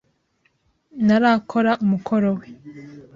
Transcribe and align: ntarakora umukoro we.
ntarakora 1.05 1.71
umukoro 1.83 2.29
we. 2.37 2.47